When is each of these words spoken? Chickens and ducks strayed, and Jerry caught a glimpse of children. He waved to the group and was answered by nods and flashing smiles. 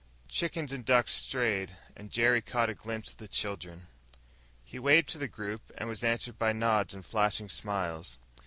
Chickens 0.29 0.73
and 0.73 0.83
ducks 0.83 1.11
strayed, 1.11 1.77
and 1.95 2.09
Jerry 2.09 2.41
caught 2.41 2.71
a 2.71 2.73
glimpse 2.73 3.15
of 3.21 3.29
children. 3.29 3.85
He 4.65 4.79
waved 4.79 5.09
to 5.09 5.19
the 5.19 5.27
group 5.27 5.71
and 5.77 5.87
was 5.87 6.03
answered 6.03 6.39
by 6.39 6.53
nods 6.53 6.95
and 6.95 7.05
flashing 7.05 7.49
smiles. 7.49 8.17